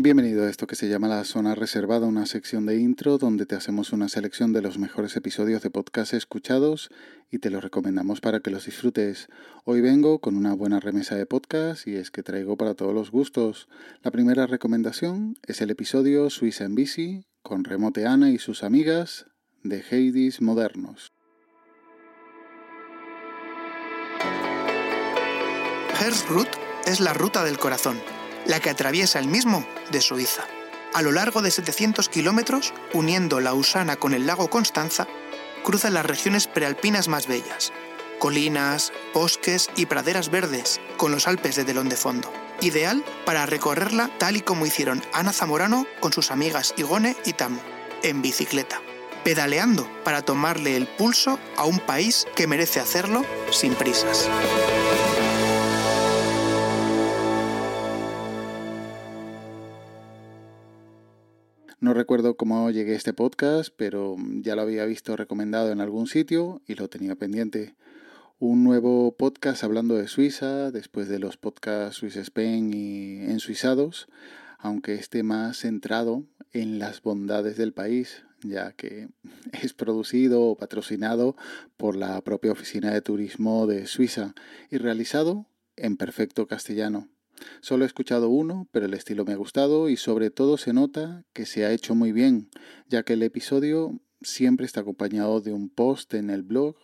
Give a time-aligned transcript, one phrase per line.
[0.00, 3.56] Bienvenido a esto que se llama la zona reservada, una sección de intro donde te
[3.56, 6.88] hacemos una selección de los mejores episodios de podcast escuchados
[7.32, 9.26] y te los recomendamos para que los disfrutes.
[9.64, 13.10] Hoy vengo con una buena remesa de podcast y es que traigo para todos los
[13.10, 13.68] gustos.
[14.04, 19.26] La primera recomendación es el episodio Suiza en bici con Remoteana y sus amigas
[19.64, 21.08] de Hades Modernos.
[26.00, 27.98] Herzroute es la ruta del corazón,
[28.46, 30.44] la que atraviesa el mismo de Suiza.
[30.94, 35.06] A lo largo de 700 kilómetros, uniendo Lausana con el lago Constanza,
[35.62, 37.72] cruza las regiones prealpinas más bellas,
[38.18, 42.32] colinas, bosques y praderas verdes, con los Alpes de telón de fondo.
[42.60, 47.60] Ideal para recorrerla tal y como hicieron Ana Zamorano con sus amigas Igone y Tamu,
[48.02, 48.80] en bicicleta,
[49.24, 54.28] pedaleando para tomarle el pulso a un país que merece hacerlo sin prisas.
[61.98, 66.62] Recuerdo cómo llegué a este podcast, pero ya lo había visto recomendado en algún sitio
[66.68, 67.74] y lo tenía pendiente.
[68.38, 74.06] Un nuevo podcast hablando de Suiza, después de los podcasts Swiss Spain y Ensuizados,
[74.58, 76.22] aunque esté más centrado
[76.52, 79.08] en las bondades del país, ya que
[79.60, 81.34] es producido o patrocinado
[81.76, 84.36] por la propia Oficina de Turismo de Suiza
[84.70, 87.08] y realizado en perfecto castellano.
[87.60, 91.24] Solo he escuchado uno, pero el estilo me ha gustado y sobre todo se nota
[91.32, 92.50] que se ha hecho muy bien,
[92.88, 96.76] ya que el episodio siempre está acompañado de un post en el blog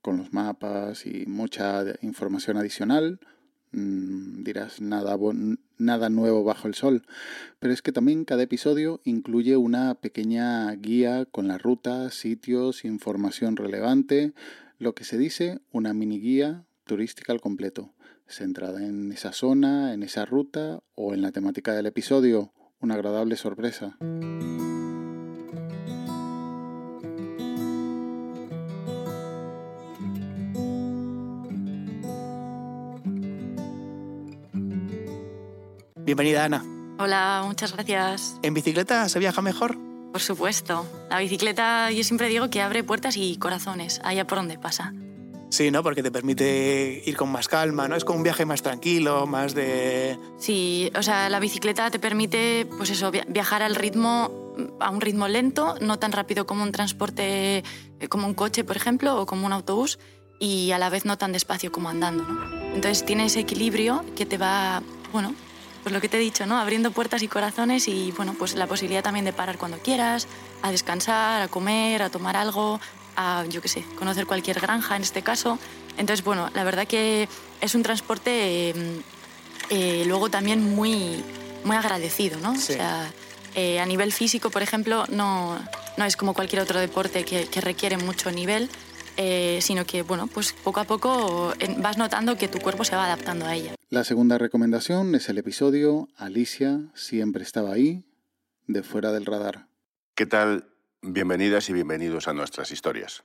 [0.00, 3.20] con los mapas y mucha información adicional.
[3.72, 5.16] Mm, dirás nada,
[5.78, 7.06] nada nuevo bajo el sol,
[7.58, 13.56] pero es que también cada episodio incluye una pequeña guía con la ruta, sitios, información
[13.56, 14.34] relevante,
[14.78, 17.94] lo que se dice una mini guía turística al completo
[18.26, 22.52] centrada en esa zona, en esa ruta o en la temática del episodio.
[22.80, 23.96] Una agradable sorpresa.
[36.04, 36.64] Bienvenida, Ana.
[36.98, 38.36] Hola, muchas gracias.
[38.42, 39.78] ¿En bicicleta se viaja mejor?
[40.12, 40.86] Por supuesto.
[41.08, 44.92] La bicicleta yo siempre digo que abre puertas y corazones, allá por donde pasa.
[45.52, 45.82] Sí, ¿no?
[45.82, 47.94] Porque te permite ir con más calma, ¿no?
[47.94, 50.18] Es como un viaje más tranquilo, más de...
[50.38, 54.32] Sí, o sea, la bicicleta te permite, pues eso, viajar al ritmo,
[54.80, 57.58] a un ritmo lento, no tan rápido como un transporte,
[58.00, 59.98] eh, como un coche, por ejemplo, o como un autobús,
[60.38, 62.50] y a la vez no tan despacio como andando, ¿no?
[62.74, 65.34] Entonces tiene ese equilibrio que te va, bueno,
[65.82, 66.56] pues lo que te he dicho, ¿no?
[66.56, 70.28] Abriendo puertas y corazones y, bueno, pues la posibilidad también de parar cuando quieras,
[70.62, 72.80] a descansar, a comer, a tomar algo,
[73.16, 75.58] a, yo qué sé, conocer cualquier granja en este caso.
[75.96, 77.28] Entonces, bueno, la verdad que
[77.60, 78.74] es un transporte eh,
[79.70, 81.22] eh, luego también muy,
[81.64, 82.52] muy agradecido, ¿no?
[82.52, 83.12] O sea,
[83.54, 85.58] eh, a nivel físico, por ejemplo, no,
[85.96, 88.70] no es como cualquier otro deporte que, que requiere mucho nivel,
[89.60, 93.44] sino que, bueno, pues poco a poco vas notando que tu cuerpo se va adaptando
[93.46, 93.74] a ella.
[93.90, 98.04] La segunda recomendación es el episodio Alicia siempre estaba ahí,
[98.66, 99.66] de fuera del radar.
[100.14, 100.71] ¿Qué tal?
[101.04, 103.24] Bienvenidas y bienvenidos a nuestras historias.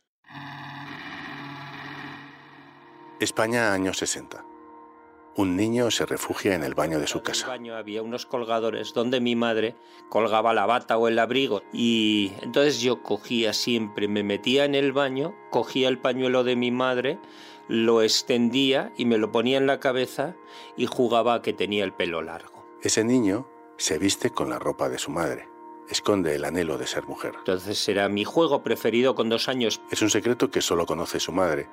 [3.20, 4.44] España, años 60.
[5.36, 7.46] Un niño se refugia en el baño de su casa.
[7.46, 9.76] En el baño había unos colgadores donde mi madre
[10.10, 14.92] colgaba la bata o el abrigo y entonces yo cogía siempre, me metía en el
[14.92, 17.20] baño, cogía el pañuelo de mi madre,
[17.68, 20.36] lo extendía y me lo ponía en la cabeza
[20.78, 22.66] y jugaba a que tenía el pelo largo.
[22.82, 23.48] Ese niño
[23.78, 25.57] Se viste con la ropa de su madre.
[25.90, 27.34] Esconde el anhelo de ser mujer.
[27.38, 29.82] Entonces será mi juego preferido con dos años.
[29.90, 31.70] Es un secreto que solo conoce su madre,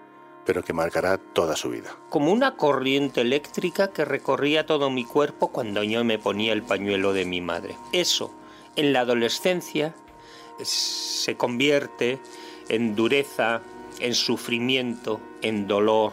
[0.46, 1.96] pero que marcará toda su vida.
[2.11, 7.12] Como una corriente eléctrica que recorría todo mi cuerpo cuando yo me ponía el pañuelo
[7.12, 7.76] de mi madre.
[7.93, 8.32] Eso,
[8.76, 9.94] en la adolescencia,
[10.62, 12.20] se convierte
[12.69, 13.62] en dureza,
[13.99, 16.12] en sufrimiento, en dolor.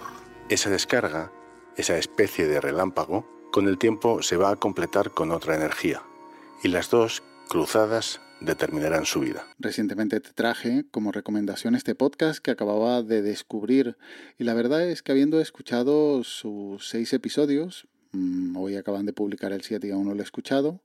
[0.50, 1.31] Esa descarga,
[1.77, 6.01] esa especie de relámpago, con el tiempo se va a completar con otra energía,
[6.63, 9.45] y las dos, cruzadas, determinarán su vida.
[9.59, 13.98] Recientemente te traje como recomendación este podcast que acababa de descubrir
[14.38, 19.51] y la verdad es que habiendo escuchado sus seis episodios, mm, hoy acaban de publicar
[19.51, 20.81] el 7 y aún no lo he escuchado,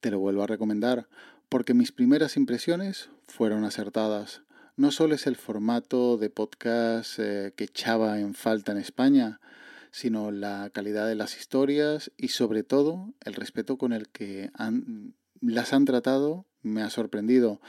[0.00, 1.06] te lo vuelvo a recomendar
[1.48, 4.42] porque mis primeras impresiones fueron acertadas.
[4.76, 9.38] No solo es el formato de podcast eh, que echaba en falta en España,
[9.92, 14.50] sino la calidad de las historias y sobre todo el respeto con el que
[15.40, 17.60] las han tratado me ha sorprendido,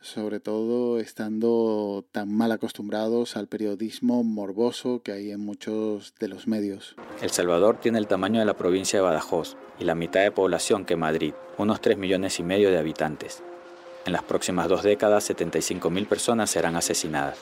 [0.00, 6.48] sobre todo estando tan mal acostumbrados al periodismo morboso que hay en muchos de los
[6.48, 6.96] medios.
[7.20, 10.84] El Salvador tiene el tamaño de la provincia de Badajoz y la mitad de población
[10.84, 13.42] que Madrid, unos 3 millones y medio de habitantes.
[14.04, 17.38] En las próximas dos décadas, 75.000 personas serán asesinadas.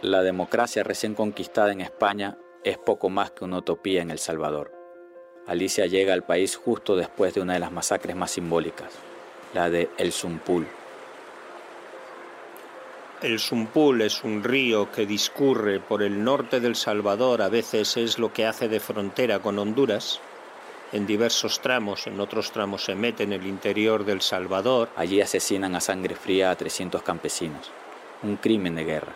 [0.00, 4.79] La democracia recién conquistada en España es poco más que una utopía en El Salvador.
[5.46, 8.92] Alicia llega al país justo después de una de las masacres más simbólicas,
[9.54, 10.66] la de El Zumpul.
[13.22, 18.18] El Zumpul es un río que discurre por el norte del Salvador, a veces es
[18.18, 20.20] lo que hace de frontera con Honduras.
[20.92, 24.88] En diversos tramos, en otros tramos se mete en el interior del Salvador.
[24.96, 27.70] Allí asesinan a sangre fría a 300 campesinos.
[28.22, 29.12] Un crimen de guerra.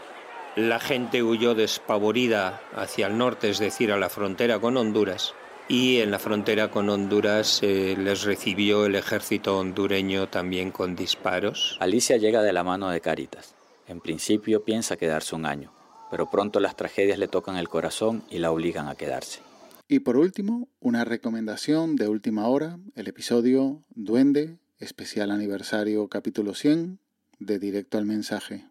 [0.54, 5.34] La gente huyó despavorida hacia el norte, es decir, a la frontera con Honduras
[5.68, 11.76] y en la frontera con Honduras eh, les recibió el ejército hondureño también con disparos.
[11.80, 13.54] Alicia llega de la mano de Caritas.
[13.86, 15.72] En principio piensa quedarse un año,
[16.10, 19.40] pero pronto las tragedias le tocan el corazón y la obligan a quedarse.
[19.88, 26.98] Y por último, una recomendación de última hora, el episodio Duende, especial aniversario capítulo 100
[27.38, 28.64] de Directo al Mensaje.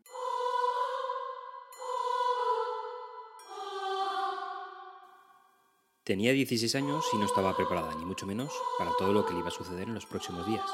[6.03, 9.39] Tenía 16 años y no estaba preparada, ni mucho menos, para todo lo que le
[9.39, 10.69] iba a suceder en los próximos días.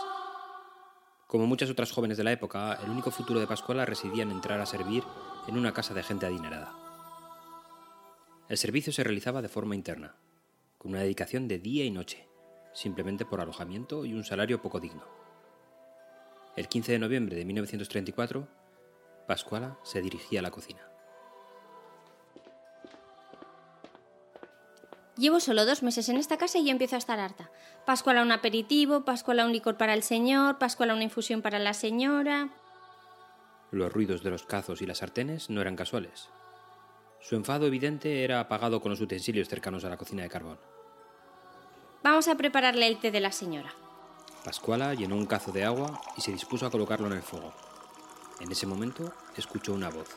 [1.28, 4.60] Como muchas otras jóvenes de la época, el único futuro de Pascuala residía en entrar
[4.60, 5.04] a servir
[5.48, 6.74] en una casa de gente adinerada.
[8.50, 10.16] El servicio se realizaba de forma interna,
[10.80, 12.28] con una dedicación de día y noche,
[12.74, 15.04] simplemente por alojamiento y un salario poco digno.
[16.56, 18.48] El 15 de noviembre de 1934,
[19.28, 20.90] Pascuala se dirigía a la cocina.
[25.20, 27.52] Llevo solo dos meses en esta casa y ya empiezo a estar harta.
[27.86, 31.42] Pascual a un aperitivo, Pascual a un licor para el señor, Pascual a una infusión
[31.42, 32.48] para la señora.
[33.70, 36.30] Los ruidos de los cazos y las sartenes no eran casuales.
[37.20, 40.58] Su enfado evidente era apagado con los utensilios cercanos a la cocina de carbón.
[42.02, 43.74] Vamos a prepararle el té de la señora.
[44.46, 47.54] Pascuala llenó un cazo de agua y se dispuso a colocarlo en el fuego.
[48.40, 50.16] En ese momento escuchó una voz.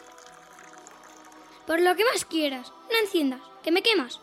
[1.66, 4.20] Por lo que más quieras, no enciendas, que me quemas.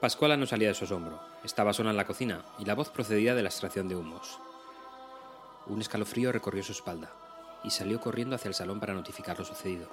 [0.00, 1.20] Pascuala no salía de su asombro.
[1.42, 4.38] Estaba sola en la cocina y la voz procedía de la extracción de humos.
[5.66, 7.10] Un escalofrío recorrió su espalda
[7.64, 9.88] y salió corriendo hacia el salón para notificar lo sucedido.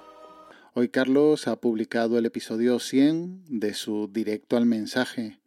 [0.74, 5.38] Hoy Carlos ha publicado el episodio 100 de su directo al mensaje.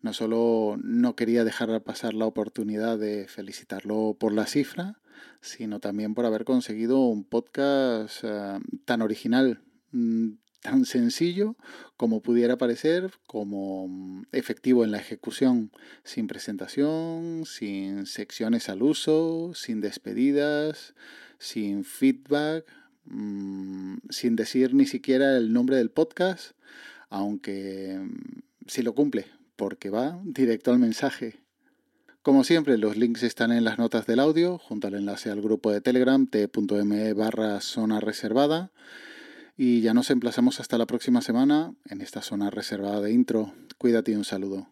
[0.00, 4.98] No solo no quería dejar pasar la oportunidad de felicitarlo por la cifra,
[5.40, 9.60] sino también por haber conseguido un podcast eh, tan original,
[9.92, 10.32] mm,
[10.62, 11.56] tan sencillo
[11.96, 15.70] como pudiera parecer, como mm, efectivo en la ejecución,
[16.04, 20.94] sin presentación, sin secciones al uso, sin despedidas,
[21.38, 22.64] sin feedback,
[23.04, 26.52] mm, sin decir ni siquiera el nombre del podcast,
[27.10, 29.26] aunque mm, sí lo cumple,
[29.56, 31.40] porque va directo al mensaje.
[32.22, 35.72] Como siempre, los links están en las notas del audio, junto al enlace al grupo
[35.72, 38.70] de Telegram t.me barra zona reservada
[39.64, 43.54] y ya nos emplazamos hasta la próxima semana en esta zona reservada de intro.
[43.78, 44.71] Cuídate y un saludo.